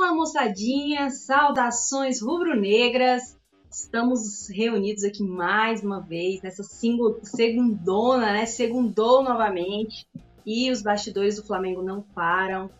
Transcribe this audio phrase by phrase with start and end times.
[0.00, 3.36] Fala moçadinha, saudações rubro-negras.
[3.70, 8.46] Estamos reunidos aqui mais uma vez nessa segundona, né?
[8.46, 10.08] Segundou novamente
[10.46, 12.70] e os bastidores do Flamengo não param.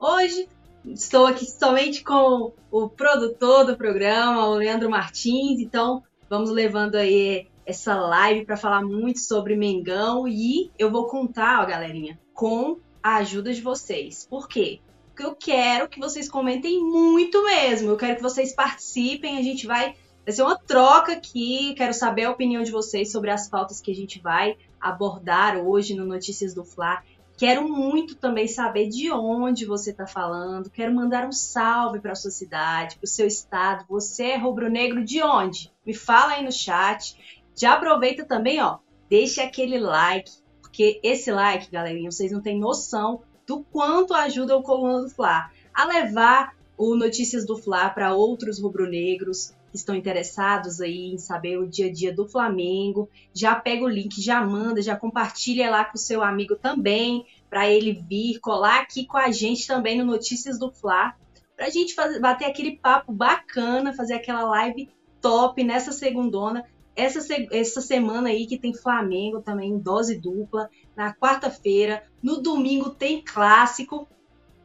[0.00, 0.48] Hoje
[0.86, 5.60] estou aqui somente com o produtor do programa, o Leandro Martins.
[5.60, 11.62] Então vamos levando aí essa live para falar muito sobre Mengão e eu vou contar,
[11.62, 14.26] ó, galerinha, com a ajuda de vocês.
[14.30, 14.80] Por quê?
[15.20, 17.90] Porque eu quero que vocês comentem muito mesmo.
[17.90, 19.36] Eu quero que vocês participem.
[19.36, 19.94] A gente vai.
[20.24, 21.74] Vai ser uma troca aqui.
[21.74, 25.94] Quero saber a opinião de vocês sobre as pautas que a gente vai abordar hoje
[25.94, 27.02] no Notícias do Fla.
[27.36, 30.70] Quero muito também saber de onde você está falando.
[30.70, 33.84] Quero mandar um salve para a sua cidade, para o seu estado.
[33.88, 35.70] Você é rubro-negro de onde?
[35.84, 37.42] Me fala aí no chat.
[37.54, 40.30] Já aproveita também, ó, deixa aquele like,
[40.62, 45.50] porque esse like, galerinha, vocês não têm noção do quanto ajuda o Coluna do Fla
[45.74, 51.58] a levar o Notícias do Fla para outros rubro-negros que estão interessados aí em saber
[51.58, 53.08] o dia a dia do Flamengo.
[53.34, 57.68] Já pega o link, já manda, já compartilha lá com o seu amigo também, para
[57.68, 61.16] ele vir colar aqui com a gente também no Notícias do Fla,
[61.56, 64.88] para a gente fazer, bater aquele papo bacana, fazer aquela live
[65.20, 66.64] top nessa segundona
[67.00, 67.20] essa,
[67.50, 70.68] essa semana aí que tem Flamengo também, dose dupla.
[70.96, 74.08] Na quarta-feira, no domingo tem clássico.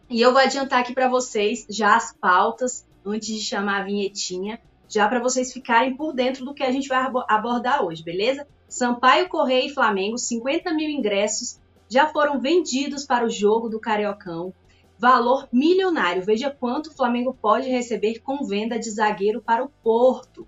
[0.09, 4.59] E eu vou adiantar aqui para vocês já as pautas antes de chamar a vinhetinha,
[4.87, 8.47] já para vocês ficarem por dentro do que a gente vai abordar hoje, beleza?
[8.67, 11.59] Sampaio Correia e Flamengo, 50 mil ingressos
[11.89, 14.53] já foram vendidos para o jogo do Cariocão.
[14.97, 16.23] Valor milionário.
[16.23, 20.47] Veja quanto o Flamengo pode receber com venda de zagueiro para o Porto.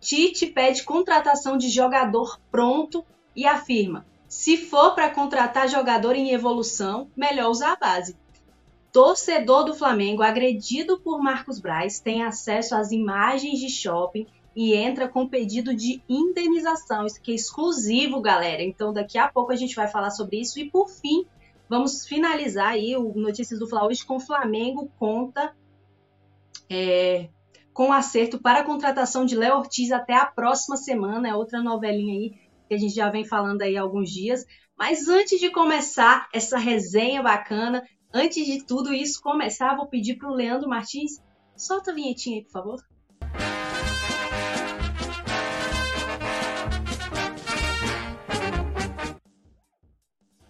[0.00, 3.04] Tite pede contratação de jogador pronto
[3.34, 8.14] e afirma: se for para contratar jogador em evolução, melhor usar a base.
[8.92, 15.08] Torcedor do Flamengo agredido por Marcos Braz tem acesso às imagens de shopping e entra
[15.08, 17.06] com pedido de indenização.
[17.06, 18.62] Isso aqui é exclusivo, galera.
[18.62, 20.58] Então daqui a pouco a gente vai falar sobre isso.
[20.58, 21.24] E por fim,
[21.68, 25.54] vamos finalizar aí o Notícias do Fla com o Flamengo conta
[26.68, 27.28] é,
[27.72, 31.28] com acerto para a contratação de Léo Ortiz até a próxima semana.
[31.28, 34.44] É outra novelinha aí que a gente já vem falando aí há alguns dias.
[34.76, 37.82] Mas antes de começar essa resenha bacana,
[38.14, 41.20] antes de tudo isso começar, vou pedir para o Leandro Martins,
[41.56, 42.78] solta a vinhetinha aí, por favor.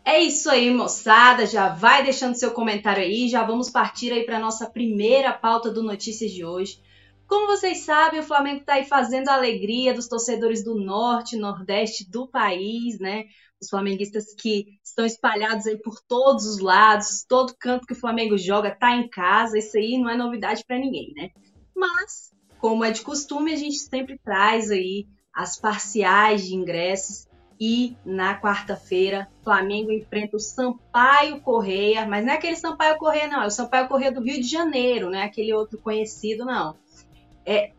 [0.05, 1.47] É isso aí, moçada.
[1.47, 3.29] Já vai deixando seu comentário aí.
[3.29, 6.81] Já vamos partir aí para nossa primeira pauta do Notícias de hoje.
[7.29, 12.11] Como vocês sabem, o Flamengo está aí fazendo a alegria dos torcedores do norte nordeste
[12.11, 13.27] do país, né?
[13.61, 18.39] Os flamenguistas que estão espalhados aí por todos os lados, todo canto que o Flamengo
[18.39, 21.29] joga tá em casa, isso aí não é novidade para ninguém, né?
[21.77, 27.29] Mas, como é de costume, a gente sempre traz aí as parciais de ingressos.
[27.61, 33.43] E na quarta-feira, Flamengo enfrenta o Sampaio Correia, mas não é aquele Sampaio Correia, não,
[33.43, 36.77] é o Sampaio Correia do Rio de Janeiro, não é aquele outro conhecido, não
[37.49, 37.73] é,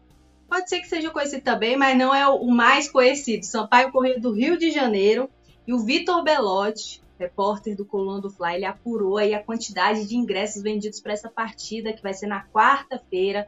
[0.49, 3.45] pode ser que seja conhecido também, mas não é o mais conhecido.
[3.45, 5.29] Sampaio Correia do Rio de Janeiro
[5.67, 10.15] e o Vitor Belotti, repórter do Coluna do Fly, ele apurou aí a quantidade de
[10.15, 13.47] ingressos vendidos para essa partida, que vai ser na quarta-feira,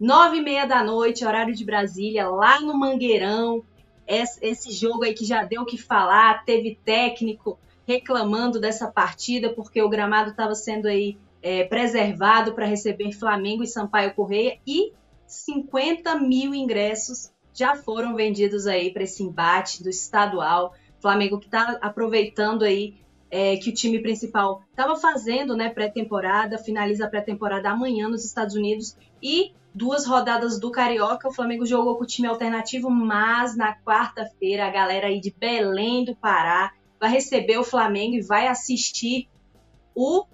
[0.00, 3.62] nove e meia da noite, horário de Brasília, lá no Mangueirão.
[4.06, 9.82] Esse jogo aí que já deu o que falar, teve técnico reclamando dessa partida, porque
[9.82, 14.92] o gramado estava sendo aí é, preservado para receber Flamengo e Sampaio Correia, e
[15.28, 20.74] 50 mil ingressos já foram vendidos aí para esse embate do estadual.
[21.00, 22.96] Flamengo que está aproveitando aí
[23.30, 28.54] é, que o time principal estava fazendo né, pré-temporada, finaliza a pré-temporada amanhã nos Estados
[28.54, 31.28] Unidos e duas rodadas do Carioca.
[31.28, 36.04] O Flamengo jogou com o time alternativo, mas na quarta-feira a galera aí de Belém
[36.04, 39.28] do Pará vai receber o Flamengo e vai assistir
[39.94, 40.24] o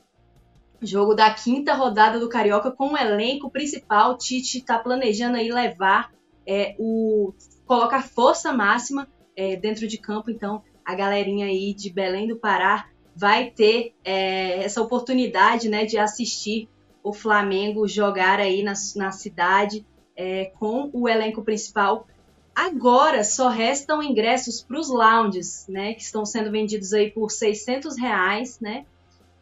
[0.82, 4.18] Jogo da quinta rodada do Carioca com o elenco principal.
[4.18, 6.12] Tite está planejando aí levar
[6.46, 7.32] é, o.
[7.66, 10.30] colocar força máxima é, dentro de campo.
[10.30, 15.96] Então, a galerinha aí de Belém do Pará vai ter é, essa oportunidade né, de
[15.96, 16.68] assistir
[17.02, 19.86] o Flamengo jogar aí na, na cidade
[20.16, 22.06] é, com o elenco principal.
[22.54, 27.98] Agora só restam ingressos para os lounges, né, que estão sendo vendidos aí por 600
[27.98, 28.86] reais, né,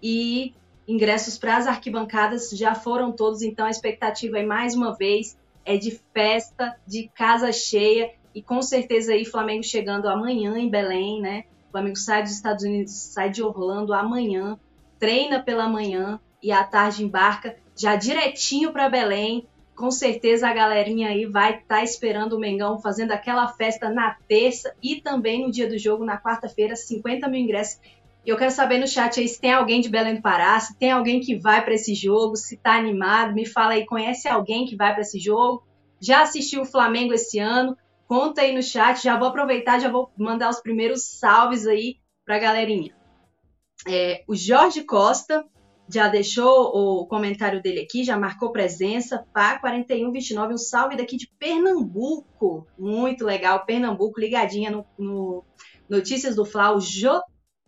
[0.03, 0.55] e
[0.93, 5.77] ingressos para as arquibancadas já foram todos, então a expectativa aí mais uma vez é
[5.77, 11.45] de festa, de casa cheia e com certeza aí Flamengo chegando amanhã em Belém, né?
[11.69, 14.59] O Flamengo sai dos Estados Unidos, sai de Orlando amanhã,
[14.99, 19.47] treina pela manhã e à tarde embarca já direitinho para Belém.
[19.75, 24.15] Com certeza a galerinha aí vai estar tá esperando o Mengão fazendo aquela festa na
[24.29, 27.81] terça e também no dia do jogo, na quarta-feira, 50 mil ingressos.
[28.25, 30.79] E eu quero saber no chat aí se tem alguém de Belém do Pará, se
[30.79, 34.65] tem alguém que vai para esse jogo, se tá animado, me fala aí, conhece alguém
[34.65, 35.65] que vai para esse jogo?
[36.01, 37.77] Já assistiu o Flamengo esse ano?
[38.07, 42.39] Conta aí no chat, já vou aproveitar, já vou mandar os primeiros salves aí pra
[42.39, 42.95] galerinha.
[43.89, 45.45] É, o Jorge Costa
[45.89, 49.27] já deixou o comentário dele aqui, já marcou presença.
[49.33, 52.67] Pá 4129, um salve daqui de Pernambuco.
[52.79, 55.45] Muito legal, Pernambuco, ligadinha no, no
[55.89, 56.73] Notícias do Fla.
[56.73, 56.81] O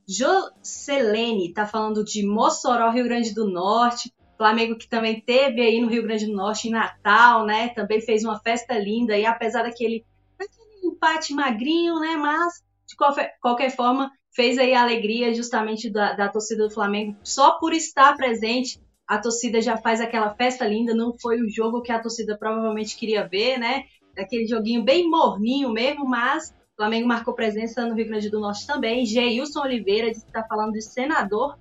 [0.06, 4.12] Jocelene tá falando de Mossoró, Rio Grande do Norte.
[4.36, 7.68] Flamengo que também teve aí no Rio Grande do Norte em Natal, né?
[7.68, 10.04] Também fez uma festa linda e apesar daquele,
[10.38, 12.16] daquele empate magrinho, né?
[12.16, 17.16] Mas de qualquer, qualquer forma fez aí a alegria justamente da, da torcida do Flamengo.
[17.22, 20.94] Só por estar presente, a torcida já faz aquela festa linda.
[20.94, 23.84] Não foi o jogo que a torcida provavelmente queria ver, né?
[24.18, 29.06] Aquele joguinho bem morninho mesmo, mas Flamengo marcou presença no Rio Grande do Norte também.
[29.06, 31.56] Geilson Oliveira está falando de senador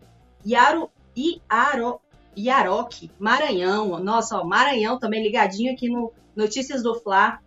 [0.45, 1.99] Yaro, Iaro,
[2.35, 3.99] Iaroque, Maranhão.
[3.99, 7.39] Nossa, ó, Maranhão também ligadinho aqui no Notícias do Fla.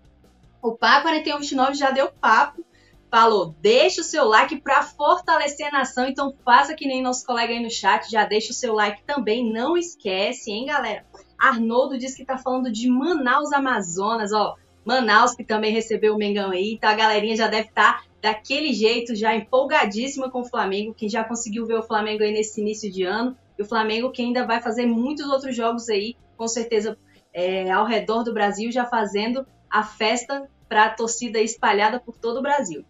[0.63, 2.65] O Pá 4129 já deu papo
[3.11, 6.07] falou: deixa o seu like para fortalecer a nação.
[6.07, 9.51] Então faça que nem nosso colega aí no chat, já deixa o seu like também.
[9.51, 11.05] Não esquece, hein, galera?
[11.39, 14.57] Arnoldo diz que tá falando de Manaus, Amazonas, ó.
[14.87, 16.75] Manaus que também recebeu o Mengão aí.
[16.75, 20.95] Então a galerinha já deve estar tá daquele jeito, já empolgadíssima com o Flamengo.
[20.95, 23.37] Quem já conseguiu ver o Flamengo aí nesse início de ano.
[23.59, 26.97] E o Flamengo que ainda vai fazer muitos outros jogos aí, com certeza,
[27.33, 32.39] é, ao redor do Brasil, já fazendo a festa para a torcida espalhada por todo
[32.39, 32.85] o Brasil.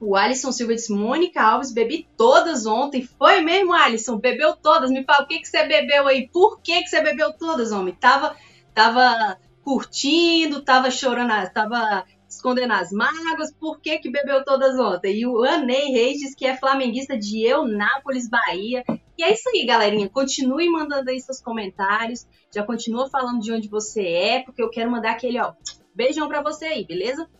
[0.00, 3.02] O Alisson Silva disse: Mônica Alves, bebi todas ontem.
[3.02, 4.16] Foi mesmo, Alisson?
[4.16, 4.90] Bebeu todas?
[4.90, 6.28] Me fala o que, que você bebeu aí?
[6.28, 7.94] Por que, que você bebeu todas, homem?
[7.94, 8.34] Tava,
[8.72, 9.36] tava
[9.70, 13.54] curtindo, tava chorando, tava escondendo as mágoas.
[13.54, 15.20] Por que, que bebeu todas ontem?
[15.20, 18.82] E o Anei Reis diz que é flamenguista de Eunápolis, Bahia.
[19.16, 20.08] E é isso aí, galerinha.
[20.08, 22.26] Continue mandando aí seus comentários.
[22.52, 25.52] Já continua falando de onde você é, porque eu quero mandar aquele, ó,
[25.94, 27.30] beijão pra você aí, beleza?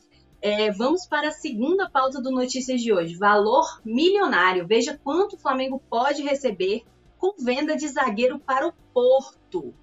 [0.41, 4.69] É, vamos para a segunda pauta do Notícias de hoje: valor milionário.
[4.69, 6.85] Veja quanto o Flamengo pode receber
[7.19, 9.75] com venda de zagueiro para o Porto.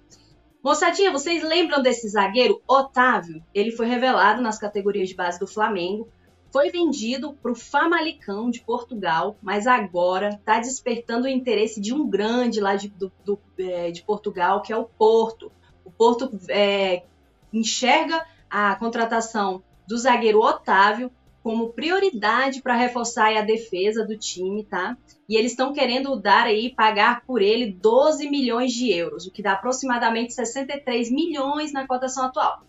[0.62, 2.60] Moçadinha, vocês lembram desse zagueiro?
[2.66, 3.42] Otávio.
[3.54, 6.08] Ele foi revelado nas categorias de base do Flamengo.
[6.52, 12.08] Foi vendido para o Famalicão de Portugal, mas agora está despertando o interesse de um
[12.08, 15.52] grande lá de, do, do, é, de Portugal, que é o Porto.
[15.84, 17.04] O Porto é,
[17.52, 21.10] enxerga a contratação do zagueiro Otávio
[21.42, 24.96] como prioridade para reforçar a defesa do time, tá?
[25.28, 29.42] E eles estão querendo dar aí, pagar por ele 12 milhões de euros, o que
[29.42, 32.62] dá aproximadamente 63 milhões na cotação atual.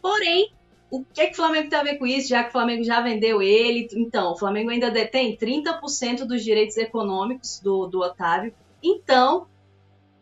[0.00, 0.52] Porém,
[0.90, 2.84] o que, é que o Flamengo tem a ver com isso, já que o Flamengo
[2.84, 3.88] já vendeu ele?
[3.94, 8.54] Então, o Flamengo ainda detém 30% dos direitos econômicos do, do Otávio.
[8.82, 9.46] Então,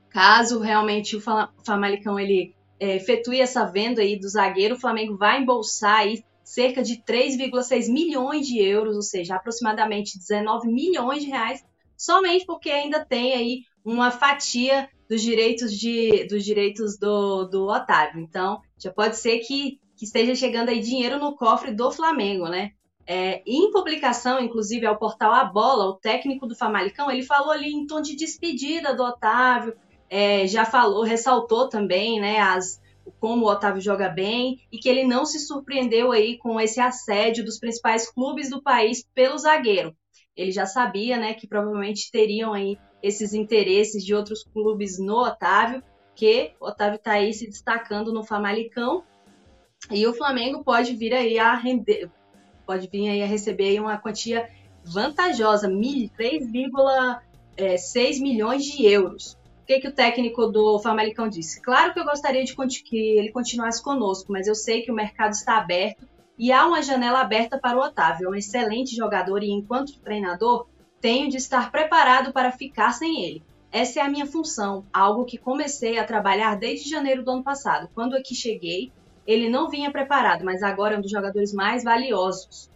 [0.09, 1.21] caso realmente o
[1.65, 6.83] Famalicão ele é, efetue essa venda aí do zagueiro, o Flamengo vai embolsar aí cerca
[6.83, 11.65] de 3,6 milhões de euros, ou seja, aproximadamente 19 milhões de reais,
[11.97, 18.21] somente porque ainda tem aí uma fatia dos direitos de, dos direitos do, do Otávio.
[18.21, 22.73] Então, já pode ser que, que esteja chegando aí dinheiro no cofre do Flamengo, né?
[23.06, 27.73] É, em publicação, inclusive, ao portal A Bola, o técnico do Famalicão, ele falou ali
[27.73, 29.75] em tom de despedida do Otávio,
[30.11, 32.79] é, já falou, ressaltou também né, as,
[33.22, 37.44] como o Otávio joga bem e que ele não se surpreendeu aí com esse assédio
[37.44, 39.94] dos principais clubes do país pelo zagueiro.
[40.36, 45.84] Ele já sabia, né, que provavelmente teriam aí esses interesses de outros clubes no Otávio,
[46.17, 49.05] que o Otávio está aí se destacando no Famalicão
[49.88, 52.10] e o Flamengo pode vir aí a render,
[52.67, 54.50] pode vir aí a receber aí uma quantia
[54.84, 57.20] vantajosa, 3,6
[57.56, 59.38] é, milhões de euros.
[59.63, 61.63] O que, que o técnico do Famalicão disse?
[61.63, 65.33] Claro que eu gostaria de que ele continuasse conosco, mas eu sei que o mercado
[65.33, 66.05] está aberto
[66.37, 68.27] e há uma janela aberta para o Otávio.
[68.27, 70.67] É um excelente jogador e, enquanto treinador,
[71.01, 73.43] tenho de estar preparado para ficar sem ele.
[73.71, 77.89] Essa é a minha função, algo que comecei a trabalhar desde janeiro do ano passado.
[77.95, 78.91] Quando aqui cheguei,
[79.25, 82.69] ele não vinha preparado, mas agora é um dos jogadores mais valiosos.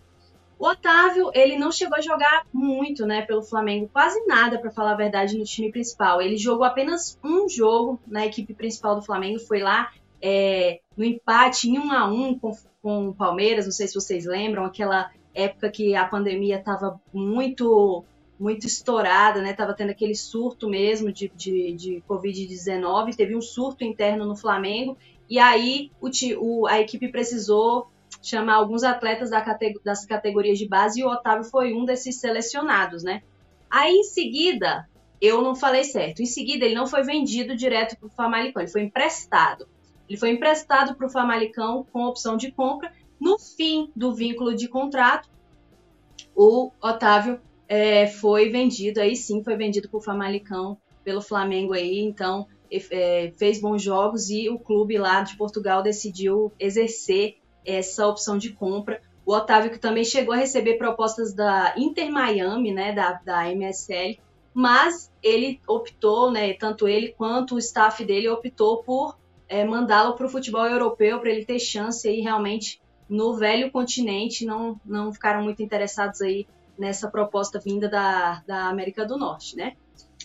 [0.59, 4.93] O Otávio, ele não chegou a jogar muito, né, pelo Flamengo, quase nada, para falar
[4.93, 6.21] a verdade, no time principal.
[6.23, 11.69] Ele jogou apenas um jogo na equipe principal do Flamengo, foi lá é, no empate
[11.69, 15.71] em um a um com, com o Palmeiras, não sei se vocês lembram, aquela época
[15.71, 18.05] que a pandemia estava muito
[18.39, 19.55] muito estourada, né?
[19.55, 24.97] Tava tendo aquele surto mesmo de, de, de Covid-19, teve um surto interno no Flamengo,
[25.29, 27.89] e aí o, o, a equipe precisou
[28.23, 29.45] chamar alguns atletas da
[29.85, 33.23] das categorias de base e o Otávio foi um desses selecionados, né?
[33.71, 34.89] Aí em seguida,
[35.21, 38.71] eu não falei certo, em seguida ele não foi vendido direto para o Famalicão, ele
[38.71, 39.67] foi emprestado.
[40.09, 42.93] Ele foi emprestado para o Famalicão com opção de compra.
[43.19, 45.29] No fim do vínculo de contrato,
[46.35, 52.01] o Otávio é, foi vendido, aí sim foi vendido para o Famalicão pelo Flamengo aí,
[52.01, 58.39] então é, fez bons jogos e o clube lá de Portugal decidiu exercer essa opção
[58.39, 59.01] de compra.
[59.25, 64.19] O Otávio que também chegou a receber propostas da Inter Miami, né, da, da MSL,
[64.55, 69.19] mas ele optou, né, tanto ele quanto o staff dele optou por
[69.49, 74.45] é, mandá-lo para o futebol europeu para ele ter chance aí realmente no velho continente,
[74.45, 76.47] não, não ficaram muito interessados aí
[76.79, 79.77] nessa proposta vinda da, da América do Norte, né?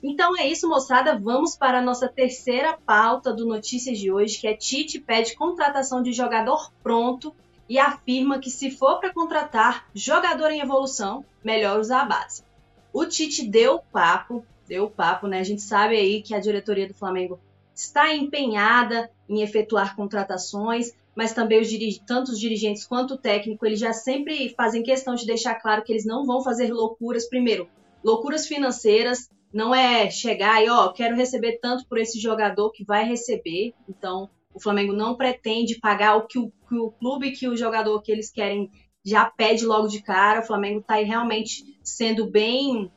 [0.03, 1.17] Então é isso, moçada.
[1.17, 6.01] Vamos para a nossa terceira pauta do Notícias de hoje, que é Tite pede contratação
[6.01, 7.36] de jogador pronto
[7.70, 12.43] e afirma que se for para contratar jogador em evolução, melhor usar a base.
[12.91, 15.39] O Tite deu papo, deu papo, né?
[15.39, 17.39] A gente sabe aí que a diretoria do Flamengo
[17.74, 23.79] está empenhada em efetuar contratações, mas também os tanto os dirigentes quanto o técnico, eles
[23.79, 27.29] já sempre fazem questão de deixar claro que eles não vão fazer loucuras.
[27.29, 27.70] Primeiro,
[28.03, 33.03] loucuras financeiras, não é chegar e, ó, quero receber tanto por esse jogador que vai
[33.03, 33.74] receber.
[33.88, 38.01] Então, o Flamengo não pretende pagar o que o, que o clube, que o jogador
[38.01, 38.70] que eles querem
[39.03, 40.41] já pede logo de cara.
[40.41, 42.91] O Flamengo está aí realmente sendo bem,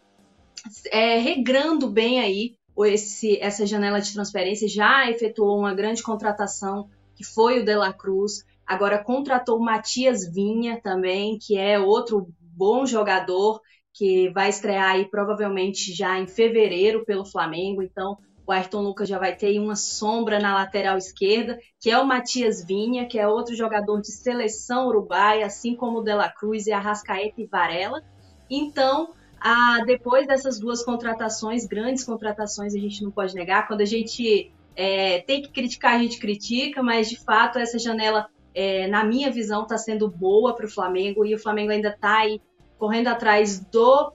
[0.90, 2.56] é, regrando bem aí
[2.86, 4.68] esse, essa janela de transferência.
[4.68, 8.44] Já efetuou uma grande contratação, que foi o De La Cruz.
[8.66, 13.60] Agora contratou Matias Vinha também, que é outro bom jogador
[13.94, 17.80] que vai estrear aí provavelmente já em fevereiro pelo Flamengo.
[17.80, 22.04] Então, o Ayrton Lucas já vai ter uma sombra na lateral esquerda, que é o
[22.04, 26.66] Matias Vinha, que é outro jogador de seleção uruguaia, assim como o De La Cruz
[26.66, 28.02] e Arrascaeta e Varela.
[28.50, 33.86] Então, a, depois dessas duas contratações, grandes contratações, a gente não pode negar, quando a
[33.86, 39.04] gente é, tem que criticar, a gente critica, mas de fato essa janela, é, na
[39.04, 42.40] minha visão, está sendo boa para o Flamengo e o Flamengo ainda está aí
[42.84, 44.12] correndo atrás do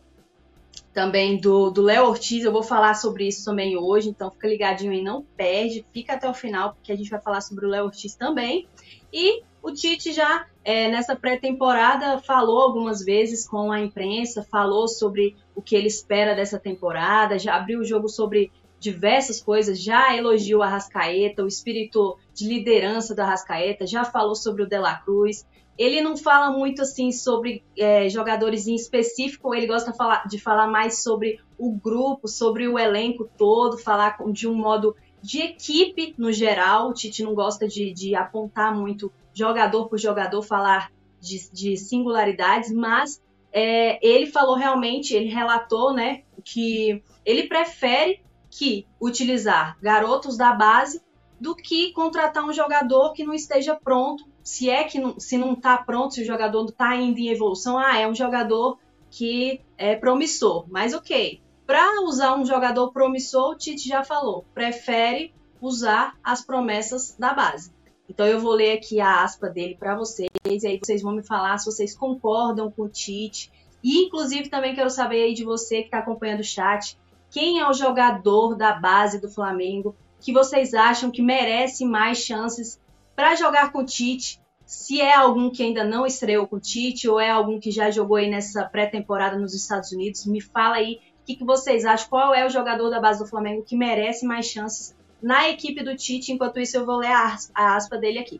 [0.94, 2.44] também do Léo Ortiz.
[2.44, 6.30] Eu vou falar sobre isso também hoje, então fica ligadinho aí, não perde, fica até
[6.30, 8.68] o final, porque a gente vai falar sobre o Léo Ortiz também.
[9.12, 15.36] E o Tite já é, nessa pré-temporada falou algumas vezes com a imprensa, falou sobre
[15.56, 20.62] o que ele espera dessa temporada, já abriu o jogo sobre diversas coisas, já elogiou
[20.62, 25.44] a Rascaeta, o espírito de liderança da Rascaeta, já falou sobre o De La Cruz,
[25.80, 29.94] ele não fala muito assim sobre é, jogadores em específico, ele gosta
[30.28, 35.40] de falar, mais sobre o grupo, sobre o elenco todo, falar de um modo de
[35.40, 36.90] equipe no geral.
[36.90, 42.74] O Tite não gosta de, de apontar muito jogador por jogador, falar de, de singularidades,
[42.74, 48.22] mas é, ele falou realmente, ele relatou né, que ele prefere
[48.52, 51.02] que utilizar garotos da base
[51.40, 55.54] do que contratar um jogador que não esteja pronto se é que não, se não
[55.54, 58.80] está pronto, se o jogador não está ainda em evolução, ah, é um jogador
[59.12, 60.66] que é promissor.
[60.68, 67.16] Mas ok, para usar um jogador promissor, o Tite já falou, prefere usar as promessas
[67.16, 67.72] da base.
[68.10, 71.22] Então eu vou ler aqui a aspa dele para vocês, e aí vocês vão me
[71.22, 73.52] falar se vocês concordam com o Tite.
[73.84, 76.98] E inclusive também quero saber aí de você que está acompanhando o chat,
[77.30, 82.80] quem é o jogador da base do Flamengo que vocês acham que merece mais chances
[83.20, 87.06] para jogar com o Tite, se é algum que ainda não estreou com o Tite
[87.10, 91.02] ou é algum que já jogou aí nessa pré-temporada nos Estados Unidos, me fala aí
[91.22, 94.26] o que, que vocês acham, qual é o jogador da base do Flamengo que merece
[94.26, 96.32] mais chances na equipe do Tite.
[96.32, 98.40] Enquanto isso, eu vou ler a, a aspa dele aqui.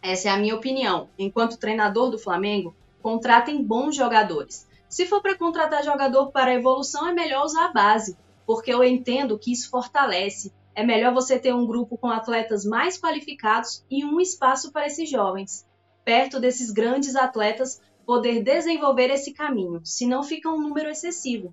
[0.00, 1.10] Essa é a minha opinião.
[1.18, 4.66] Enquanto treinador do Flamengo, contratem bons jogadores.
[4.88, 9.38] Se for para contratar jogador para evolução, é melhor usar a base, porque eu entendo
[9.38, 14.20] que isso fortalece é melhor você ter um grupo com atletas mais qualificados e um
[14.20, 15.66] espaço para esses jovens.
[16.04, 21.52] Perto desses grandes atletas, poder desenvolver esse caminho, senão fica um número excessivo.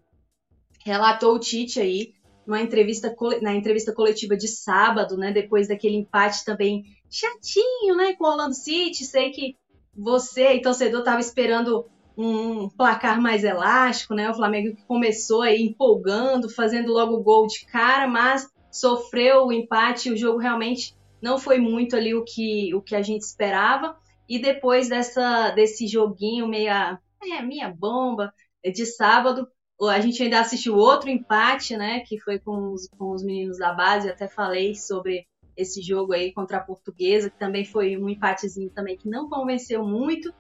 [0.86, 2.14] Relatou o Tite aí
[2.46, 8.26] numa entrevista, na entrevista coletiva de sábado, né, depois daquele empate também chatinho, né, com
[8.26, 9.04] o Orlando City.
[9.04, 9.58] Sei que
[9.98, 14.30] você e torcedor estava esperando um placar mais elástico, né?
[14.30, 20.12] O Flamengo que começou aí empolgando, fazendo logo gol de cara, mas sofreu o empate,
[20.12, 23.98] o jogo realmente não foi muito ali o que, o que a gente esperava.
[24.28, 29.48] E depois dessa, desse joguinho meia, é, minha bomba de sábado,
[29.90, 32.02] A gente ainda assistiu outro empate, né?
[32.02, 34.10] Que foi com os, com os meninos da base.
[34.10, 38.98] Até falei sobre esse jogo aí contra a Portuguesa, que também foi um empatezinho também
[38.98, 40.34] que não convenceu muito.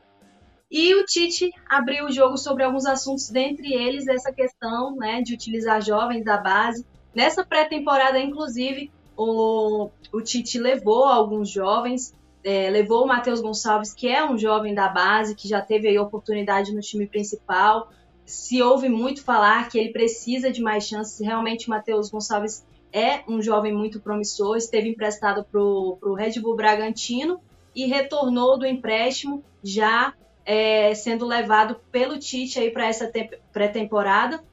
[0.70, 5.34] E o Tite abriu o jogo sobre alguns assuntos, dentre eles essa questão né, de
[5.34, 6.86] utilizar jovens da base.
[7.16, 14.08] Nessa pré-temporada, inclusive, o, o Tite levou alguns jovens, é, levou o Matheus Gonçalves, que
[14.08, 17.90] é um jovem da base, que já teve aí oportunidade no time principal.
[18.26, 23.24] Se ouve muito falar que ele precisa de mais chances, realmente o Matheus Gonçalves é
[23.28, 27.40] um jovem muito promissor, esteve emprestado para o Red Bull Bragantino
[27.74, 30.14] e retornou do empréstimo já
[30.46, 33.12] é, sendo levado pelo Tite aí para essa
[33.52, 34.44] pré-temporada.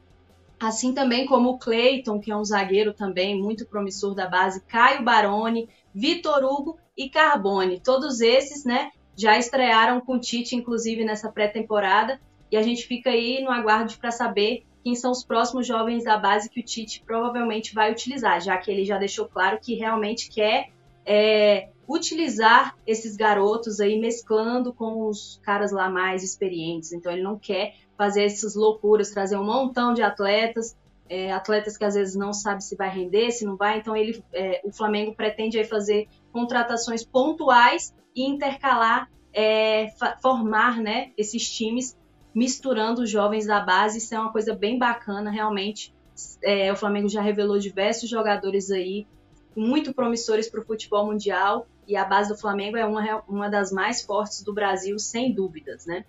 [0.62, 5.02] Assim também como o Cleiton, que é um zagueiro também muito promissor da base, Caio
[5.02, 7.80] Baroni, Vitor Hugo e Carbone.
[7.80, 12.20] Todos esses, né, já estrearam com o Tite, inclusive, nessa pré-temporada.
[12.48, 16.16] E a gente fica aí no aguardo para saber quem são os próximos jovens da
[16.16, 20.30] base que o Tite provavelmente vai utilizar, já que ele já deixou claro que realmente
[20.30, 20.68] quer
[21.04, 26.92] é, utilizar esses garotos aí mesclando com os caras lá mais experientes.
[26.92, 30.76] Então ele não quer fazer essas loucuras, trazer um montão de atletas,
[31.08, 33.78] é, atletas que às vezes não sabe se vai render, se não vai.
[33.78, 41.12] Então ele, é, o Flamengo pretende aí fazer contratações pontuais e intercalar, é, formar, né,
[41.16, 41.96] esses times
[42.34, 43.98] misturando os jovens da base.
[43.98, 45.94] Isso é uma coisa bem bacana, realmente.
[46.42, 49.06] É, o Flamengo já revelou diversos jogadores aí
[49.54, 53.70] muito promissores para o futebol mundial e a base do Flamengo é uma, uma das
[53.70, 56.04] mais fortes do Brasil, sem dúvidas, né?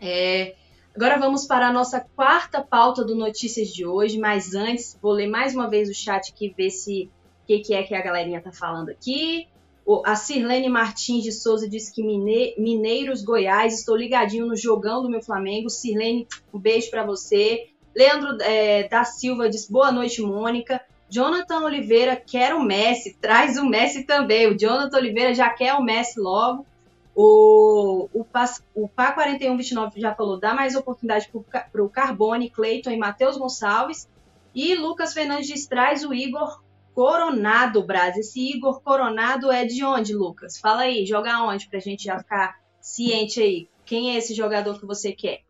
[0.00, 0.56] É,
[0.94, 5.26] agora vamos para a nossa quarta pauta do Notícias de hoje, mas antes vou ler
[5.26, 7.10] mais uma vez o chat aqui, ver se
[7.42, 9.48] o que, que, é que a galerinha tá falando aqui.
[9.84, 15.02] O, a Sirlene Martins de Souza disse que Mine, Mineiros Goiás, estou ligadinho no jogão
[15.02, 15.68] do meu Flamengo.
[15.68, 17.68] Sirlene, um beijo para você.
[17.94, 20.80] Leandro é, da Silva disse boa noite, Mônica.
[21.10, 24.46] Jonathan Oliveira quer o Messi, traz o Messi também.
[24.46, 26.66] O Jonathan Oliveira já quer o Messi logo.
[27.14, 28.26] O, o,
[28.74, 34.08] o PA4129 já falou, dá mais oportunidade para o Carbone, Cleiton e Matheus Gonçalves.
[34.54, 36.62] E Lucas Fernandes traz o Igor
[36.94, 38.16] Coronado, Braz.
[38.16, 40.58] Esse Igor Coronado é de onde, Lucas?
[40.58, 43.68] Fala aí, joga onde para a gente já ficar ciente aí.
[43.84, 45.40] Quem é esse jogador que você quer?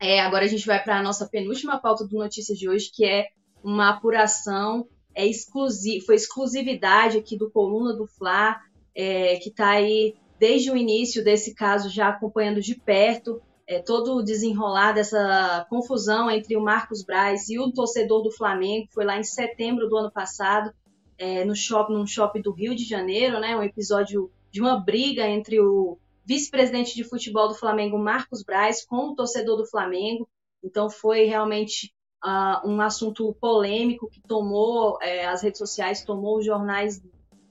[0.00, 3.04] É, agora a gente vai para a nossa penúltima pauta do Notícias de hoje, que
[3.04, 3.28] é
[3.62, 4.86] uma apuração
[5.16, 8.60] é exclusiva, foi exclusividade aqui do Coluna do Fla,
[8.94, 14.14] é, que está aí desde o início desse caso já acompanhando de perto é, todo
[14.14, 19.18] o desenrolar dessa confusão entre o Marcos Braz e o torcedor do Flamengo, foi lá
[19.18, 20.72] em setembro do ano passado,
[21.18, 25.26] é, no shopping, num shopping do Rio de Janeiro, né, um episódio de uma briga
[25.26, 30.28] entre o vice-presidente de futebol do Flamengo, Marcos Braz, com o torcedor do Flamengo.
[30.62, 31.92] Então foi realmente
[32.24, 37.02] uh, um assunto polêmico que tomou é, as redes sociais, tomou os jornais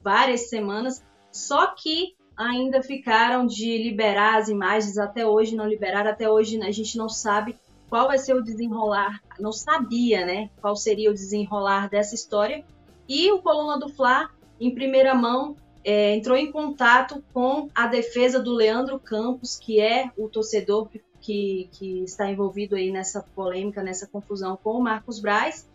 [0.02, 6.30] várias semanas, só que ainda ficaram de liberar as imagens, até hoje não liberaram, até
[6.30, 7.56] hoje a gente não sabe
[7.90, 12.64] qual vai ser o desenrolar, não sabia, né, qual seria o desenrolar dessa história.
[13.08, 18.40] E o Coluna do Fla, em primeira mão, é, entrou em contato com a defesa
[18.40, 23.82] do Leandro Campos, que é o torcedor que que, que está envolvido aí nessa polêmica,
[23.82, 25.68] nessa confusão com o Marcos Braz.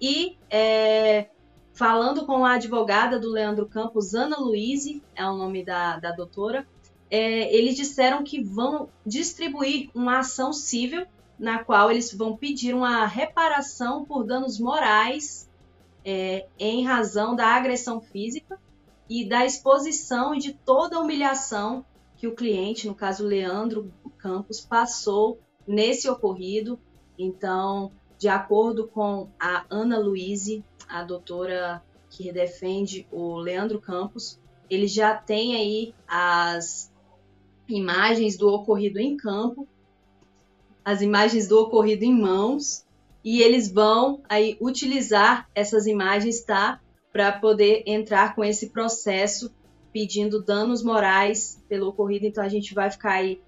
[0.00, 1.26] E é,
[1.74, 4.84] falando com a advogada do Leandro Campos, Ana Luiz,
[5.14, 6.66] é o nome da, da doutora,
[7.10, 11.04] é, eles disseram que vão distribuir uma ação civil
[11.38, 15.50] na qual eles vão pedir uma reparação por danos morais
[16.04, 18.58] é, em razão da agressão física
[19.10, 21.84] e da exposição e de toda a humilhação
[22.16, 26.78] que o cliente, no caso Leandro Campos, passou nesse ocorrido.
[27.18, 30.46] Então, de acordo com a Ana Luiz,
[30.88, 34.38] a doutora que defende o Leandro Campos,
[34.70, 36.92] ele já tem aí as
[37.68, 39.66] imagens do ocorrido em campo,
[40.84, 42.84] as imagens do ocorrido em mãos,
[43.24, 46.80] e eles vão aí utilizar essas imagens, tá?
[47.12, 49.50] Para poder entrar com esse processo
[49.92, 53.40] pedindo danos morais pelo ocorrido, então a gente vai ficar aí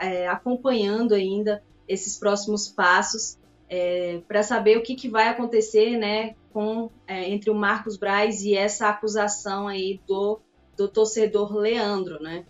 [0.00, 3.38] é, acompanhando ainda esses próximos passos
[3.76, 8.42] é, para saber o que, que, vai acontecer né, com, é, entre o Marcos Braz
[8.42, 10.38] e essa acusação aí do,
[10.76, 12.22] do torcedor Leandro.
[12.22, 12.44] Né?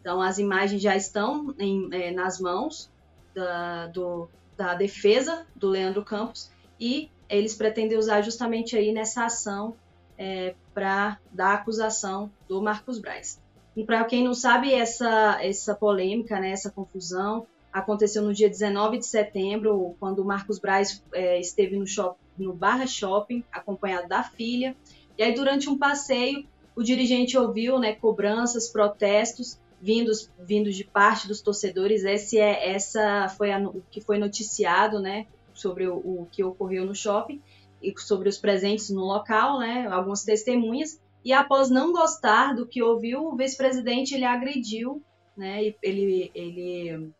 [0.00, 2.90] Então as imagens já estão em, é, nas mãos
[3.34, 9.76] da, do, da defesa do Leandro Campos e eles pretendem usar justamente aí nessa ação
[10.16, 13.38] é, para dar acusação do Marcos Braz.
[13.76, 18.98] E para quem não sabe, essa, essa polêmica, né, essa confusão aconteceu no dia 19
[18.98, 21.84] de setembro, quando o Marcos Braz é, esteve no,
[22.38, 24.76] no Barra Shopping, acompanhado da filha.
[25.16, 31.26] E aí, durante um passeio, o dirigente ouviu né, cobranças, protestos vindos, vindos de parte
[31.26, 32.04] dos torcedores.
[32.04, 36.84] Esse é, essa foi a, o que foi noticiado né, sobre o, o que ocorreu
[36.84, 37.40] no shopping
[37.82, 41.00] e sobre os presentes no local, né, algumas testemunhas.
[41.24, 45.02] E após não gostar do que ouviu, o vice-presidente ele agrediu,
[45.36, 47.12] né, ele, ele,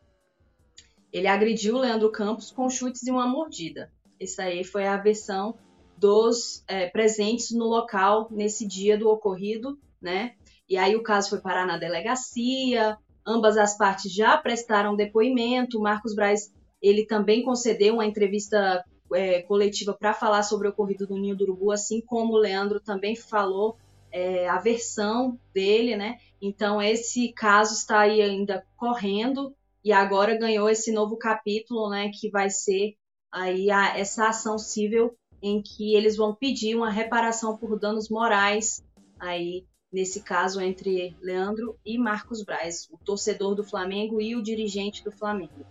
[1.13, 3.91] ele agrediu o Leandro Campos com chutes e uma mordida.
[4.21, 5.55] Essa aí foi a versão
[5.97, 10.35] dos é, presentes no local nesse dia do ocorrido, né?
[10.69, 12.97] E aí o caso foi parar na delegacia,
[13.27, 15.79] ambas as partes já prestaram depoimento.
[15.79, 21.07] O Marcos Braz ele também concedeu uma entrevista é, coletiva para falar sobre o ocorrido
[21.07, 23.77] do Ninho do Urubu, assim como o Leandro também falou
[24.13, 26.19] é, a versão dele, né?
[26.41, 32.11] Então esse caso está aí ainda correndo e agora ganhou esse novo capítulo, né?
[32.13, 32.95] Que vai ser
[33.33, 38.85] aí a, essa ação civil em que eles vão pedir uma reparação por danos morais
[39.19, 45.03] aí nesse caso entre Leandro e Marcos Braz, o torcedor do Flamengo e o dirigente
[45.03, 45.67] do Flamengo.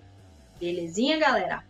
[0.60, 1.64] Belezinha, galera?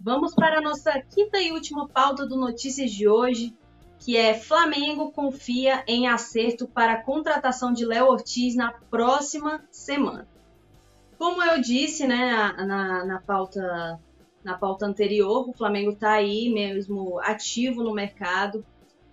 [0.00, 3.52] Vamos para a nossa quinta e última pauta do Notícias de hoje,
[3.98, 10.28] que é Flamengo confia em acerto para a contratação de Léo Ortiz na próxima semana.
[11.18, 13.98] Como eu disse né, na, na, pauta,
[14.44, 18.64] na pauta anterior, o Flamengo está aí mesmo ativo no mercado.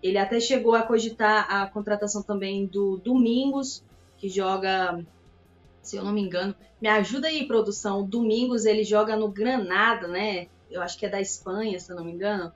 [0.02, 3.84] Ele até chegou a cogitar a contratação também do Domingos,
[4.18, 5.04] que joga,
[5.82, 8.02] se eu não me engano, me ajuda aí, produção.
[8.02, 10.48] O Domingos ele joga no Granada, né?
[10.70, 12.52] Eu acho que é da Espanha, se eu não me engano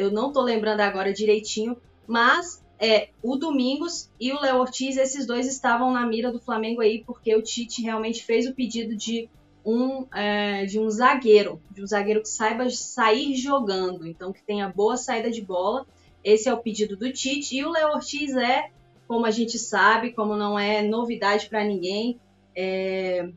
[0.00, 5.26] eu não tô lembrando agora direitinho, mas é, o Domingos e o Léo Ortiz, esses
[5.26, 9.28] dois estavam na mira do Flamengo aí, porque o Tite realmente fez o pedido de
[9.62, 14.66] um, é, de um zagueiro, de um zagueiro que saiba sair jogando, então que tenha
[14.66, 15.86] boa saída de bola.
[16.24, 17.56] Esse é o pedido do Tite.
[17.56, 18.70] E o Léo Ortiz é,
[19.06, 22.18] como a gente sabe, como não é novidade para ninguém,
[22.56, 23.28] é,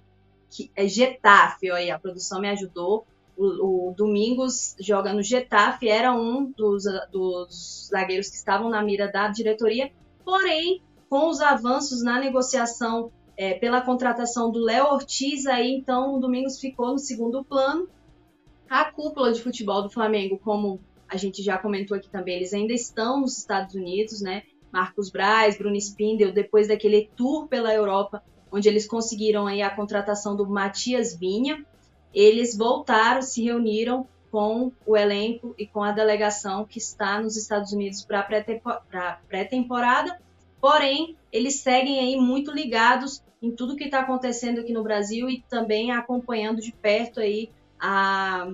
[0.49, 6.13] que é Getafe, aí a produção me ajudou o, o, Domingos joga no Getafe, era
[6.13, 9.91] um dos, dos zagueiros que estavam na mira da diretoria,
[10.23, 16.19] porém, com os avanços na negociação é, pela contratação do Léo Ortiz, aí então o
[16.19, 17.87] Domingos ficou no segundo plano.
[18.69, 22.73] A cúpula de futebol do Flamengo, como a gente já comentou aqui também, eles ainda
[22.73, 24.43] estão nos Estados Unidos, né?
[24.71, 30.35] Marcos Braz, Bruno Spindel, depois daquele tour pela Europa, onde eles conseguiram aí a contratação
[30.35, 31.63] do Matias Vinha,
[32.13, 37.71] eles voltaram, se reuniram com o elenco e com a delegação que está nos Estados
[37.71, 40.19] Unidos para a pré-temporada.
[40.59, 45.43] Porém, eles seguem aí muito ligados em tudo que está acontecendo aqui no Brasil e
[45.49, 48.51] também acompanhando de perto aí a,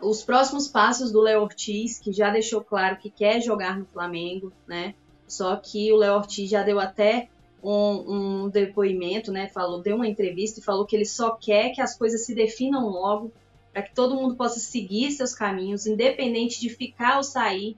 [0.00, 4.52] os próximos passos do Léo Ortiz, que já deixou claro que quer jogar no Flamengo,
[4.66, 4.94] né?
[5.26, 7.28] Só que o Léo Ortiz já deu até
[7.62, 9.48] um, um, depoimento, né?
[9.48, 12.88] Falou, deu uma entrevista e falou que ele só quer que as coisas se definam
[12.88, 13.32] logo,
[13.72, 17.76] para que todo mundo possa seguir seus caminhos, independente de ficar ou sair,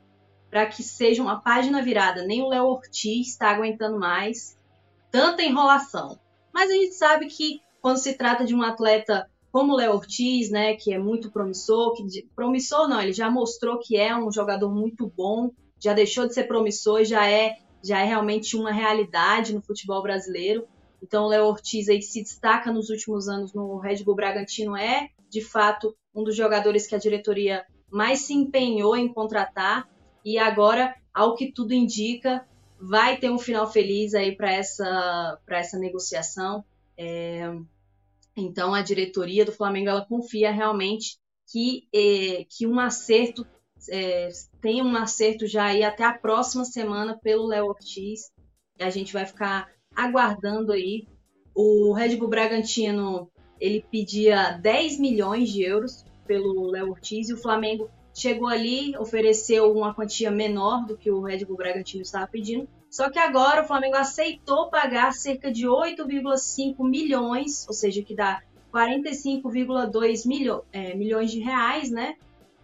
[0.51, 2.25] para que seja uma página virada.
[2.25, 4.59] Nem o Léo Ortiz está aguentando mais
[5.11, 6.19] tanta enrolação.
[6.53, 10.51] Mas a gente sabe que quando se trata de um atleta como o Léo Ortiz,
[10.51, 14.73] né, que é muito promissor, que promissor não, ele já mostrou que é um jogador
[14.73, 19.61] muito bom, já deixou de ser promissor, já é já é realmente uma realidade no
[19.61, 20.67] futebol brasileiro.
[21.03, 25.11] Então, o Léo Ortiz aí se destaca nos últimos anos no Red Bull Bragantino, é
[25.29, 29.89] de fato um dos jogadores que a diretoria mais se empenhou em contratar
[30.25, 32.47] e agora, ao que tudo indica,
[32.81, 36.65] vai ter um final feliz aí para essa, essa negociação.
[36.97, 37.53] É,
[38.37, 41.19] então, a diretoria do Flamengo ela confia realmente
[41.51, 43.47] que, é, que um acerto
[43.89, 44.29] é,
[44.61, 48.31] tem um acerto já aí até a próxima semana pelo Léo Ortiz.
[48.79, 51.07] E a gente vai ficar aguardando aí.
[51.55, 57.37] O Red Bull Bragantino ele pedia 10 milhões de euros pelo Léo Ortiz e o
[57.37, 62.69] Flamengo chegou ali, ofereceu uma quantia menor do que o Red Bull Bragantino estava pedindo.
[62.91, 68.43] Só que agora o Flamengo aceitou pagar cerca de 8,5 milhões, ou seja, que dá
[68.73, 72.17] 45,2 milho, é, milhões de reais, né?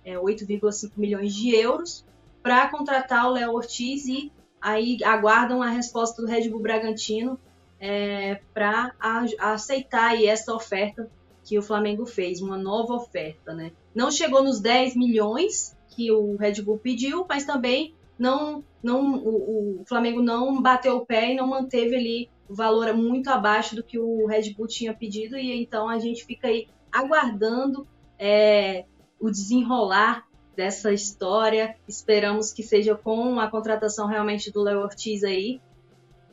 [0.09, 2.05] É, 8,5 milhões de euros
[2.42, 7.38] para contratar o Léo Ortiz e aí aguardam a resposta do Red Bull Bragantino
[7.79, 8.94] é, para
[9.38, 11.11] aceitar aí essa oferta
[11.44, 13.73] que o Flamengo fez, uma nova oferta, né?
[13.94, 19.81] Não chegou nos 10 milhões que o Red Bull pediu, mas também não, não o,
[19.81, 23.83] o Flamengo não bateu o pé e não manteve ali o valor muito abaixo do
[23.83, 27.87] que o Red Bull tinha pedido e então a gente fica aí aguardando
[28.18, 28.85] é,
[29.21, 30.27] o desenrolar
[30.57, 31.77] dessa história.
[31.87, 35.61] Esperamos que seja com a contratação realmente do Léo Ortiz aí.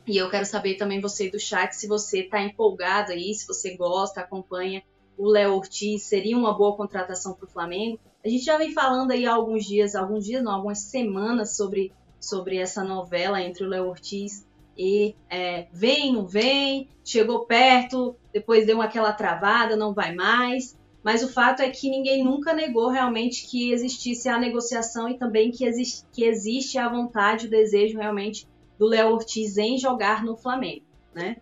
[0.06, 3.76] E eu quero saber também você do chat se você está empolgado aí, se você
[3.76, 4.82] gosta, acompanha
[5.18, 7.98] o Léo Ortiz, seria uma boa contratação para o Flamengo.
[8.24, 11.92] A gente já vem falando aí há alguns dias, alguns dias não, algumas semanas sobre,
[12.20, 14.46] sobre essa novela entre o Léo Ortiz
[14.76, 20.75] e é, vem, não vem, chegou perto, depois deu aquela travada, não vai mais.
[21.06, 25.52] Mas o fato é que ninguém nunca negou realmente que existisse a negociação e também
[25.52, 28.44] que, existe, que existe a vontade, o desejo realmente
[28.76, 31.36] do Léo Ortiz em jogar no Flamengo, né?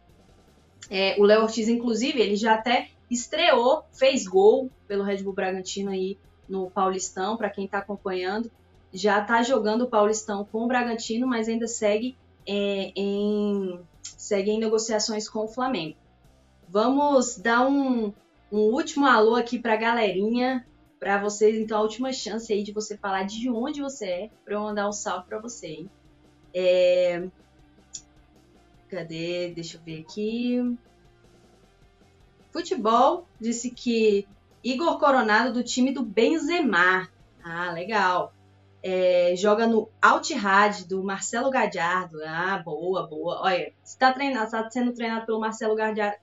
[0.91, 5.91] É, o Léo Ortiz, inclusive, ele já até estreou, fez gol pelo Red Bull Bragantino
[5.91, 8.51] aí no Paulistão, para quem está acompanhando.
[8.93, 12.15] Já está jogando o Paulistão com o Bragantino, mas ainda segue
[12.47, 15.97] é, em, segue em negociações com o Flamengo.
[16.69, 18.13] Vamos dar um,
[18.51, 20.67] um último alô aqui para a galerinha,
[20.99, 24.55] para vocês, então, a última chance aí de você falar de onde você é, para
[24.55, 25.67] eu mandar um salve para você.
[25.67, 25.91] Hein?
[26.55, 27.29] É...
[28.89, 29.53] Cadê?
[29.55, 30.79] Deixa eu ver aqui.
[32.51, 34.27] Futebol disse que
[34.63, 37.09] Igor Coronado do time do Benzema.
[37.43, 38.33] Ah, legal.
[38.83, 42.19] É, joga no Altirad do Marcelo Galhardo.
[42.25, 43.43] Ah, boa, boa.
[43.43, 45.75] Olha, se tá, treinado, tá sendo treinado pelo Marcelo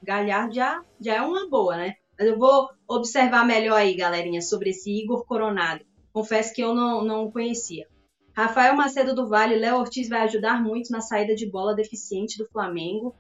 [0.01, 1.97] Galhardo, já, já é uma boa, né?
[2.21, 5.83] Mas eu vou observar melhor aí, galerinha, sobre esse Igor Coronado.
[6.13, 7.87] Confesso que eu não, não conhecia.
[8.31, 12.45] Rafael Macedo do Vale, Léo Ortiz vai ajudar muito na saída de bola deficiente do
[12.45, 13.15] Flamengo.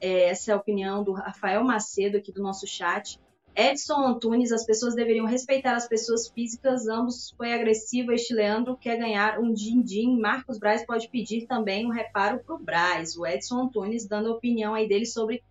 [0.00, 3.20] É, essa é a opinião do Rafael Macedo aqui do nosso chat.
[3.54, 8.10] Edson Antunes, as pessoas deveriam respeitar as pessoas físicas, ambos foi agressivo.
[8.10, 10.18] Este Leandro quer ganhar um din-din.
[10.18, 13.18] Marcos Braz pode pedir também um reparo para o Braz.
[13.18, 15.42] O Edson Antunes dando a opinião aí dele sobre,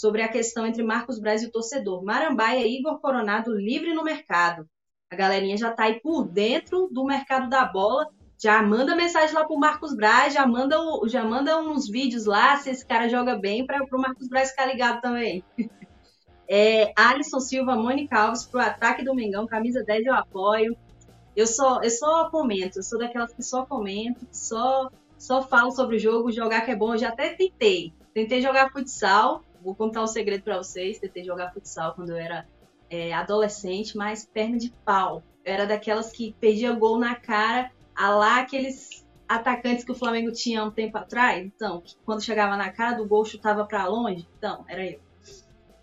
[0.00, 2.02] sobre a questão entre Marcos Braz e o torcedor.
[2.02, 4.66] Marambaia, Igor Coronado livre no mercado.
[5.10, 8.06] A galerinha já está aí por dentro do mercado da bola
[8.42, 12.70] já manda mensagem lá pro Marcos Braz, já manda, já manda uns vídeos lá, se
[12.70, 15.44] esse cara joga bem, para o Marcos Braz ficar ligado também.
[16.52, 20.76] É, Alisson Silva, Mônica Alves pro ataque do Mengão, camisa 10 eu apoio.
[21.36, 25.94] Eu só, eu só comento, eu sou daquelas que só comento, só, só falo sobre
[25.94, 26.94] o jogo, jogar que é bom.
[26.94, 27.92] Eu já até tentei.
[28.12, 30.98] Tentei jogar futsal, vou contar um segredo para vocês.
[30.98, 32.46] Tentei jogar futsal quando eu era
[32.88, 35.22] é, adolescente, mas perna de pau.
[35.44, 40.32] Eu era daquelas que perdia gol na cara a lá aqueles atacantes que o Flamengo
[40.32, 44.64] tinha um tempo atrás, então, quando chegava na cara do gol chutava para longe, então,
[44.66, 45.00] era eu.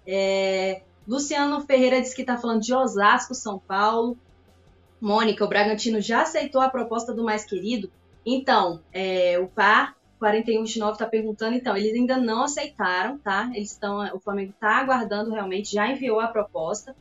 [0.06, 4.18] É, Luciano Ferreira disse que está falando de Osasco, São Paulo.
[5.00, 7.92] Mônica, o Bragantino já aceitou a proposta do mais querido?
[8.26, 13.52] Então, é, o PAR 4129 está perguntando, então, eles ainda não aceitaram, tá?
[13.54, 16.96] Eles estão, o Flamengo está aguardando realmente, já enviou a proposta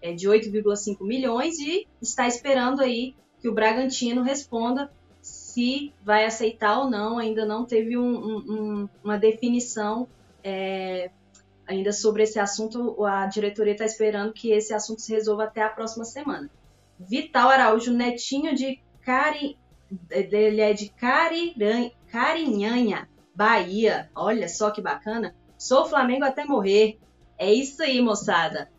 [0.00, 6.78] é, de 8,5 milhões e está esperando aí que o Bragantino responda se vai aceitar
[6.78, 7.18] ou não.
[7.18, 10.08] Ainda não teve um, um, uma definição
[10.42, 11.10] é,
[11.66, 13.04] ainda sobre esse assunto.
[13.04, 16.50] A diretoria está esperando que esse assunto se resolva até a próxima semana.
[16.98, 19.58] Vital Araújo, netinho de Cari...
[20.10, 21.90] Ele é de Cariran...
[22.12, 24.10] Carinhanha, Bahia.
[24.14, 25.34] Olha só que bacana.
[25.56, 26.98] Sou Flamengo até morrer.
[27.38, 28.70] É isso aí, moçada.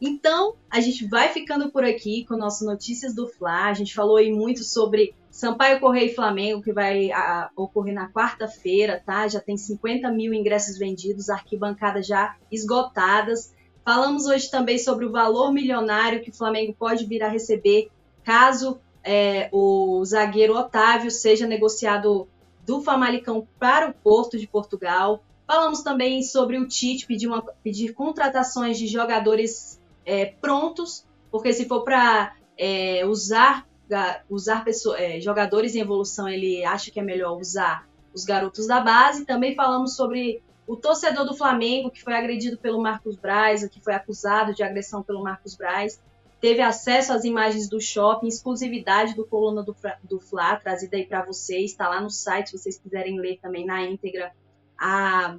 [0.00, 3.66] Então, a gente vai ficando por aqui com nossas notícias do Fla.
[3.66, 8.10] A gente falou aí muito sobre Sampaio Correia e Flamengo, que vai a, ocorrer na
[8.10, 9.28] quarta-feira, tá?
[9.28, 13.54] Já tem 50 mil ingressos vendidos, arquibancadas já esgotadas.
[13.84, 17.88] Falamos hoje também sobre o valor milionário que o Flamengo pode vir a receber
[18.24, 22.26] caso é, o zagueiro Otávio seja negociado
[22.70, 25.24] do Famalicão para o Porto de Portugal.
[25.44, 31.66] Falamos também sobre o Tite pedir, uma, pedir contratações de jogadores é, prontos, porque se
[31.66, 33.68] for para é, usar
[34.28, 38.78] usar pessoas, é, jogadores em evolução, ele acha que é melhor usar os garotos da
[38.78, 39.26] base.
[39.26, 43.94] Também falamos sobre o torcedor do Flamengo que foi agredido pelo Marcos Braz, que foi
[43.94, 46.00] acusado de agressão pelo Marcos Braz.
[46.40, 51.22] Teve acesso às imagens do shopping, exclusividade do Coluna do, do Fla, trazida aí para
[51.24, 51.70] vocês.
[51.70, 54.32] Está lá no site, se vocês quiserem ler também na íntegra
[54.78, 55.36] a,